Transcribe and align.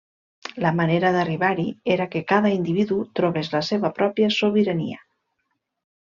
La 0.63 0.69
manera 0.77 1.09
d'arribar-hi 1.15 1.65
era 1.95 2.07
que 2.15 2.21
cada 2.31 2.51
individu 2.55 2.97
trobés 3.19 3.51
la 3.55 3.61
seva 3.67 3.91
pròpia 3.99 4.31
sobirania. 4.39 5.03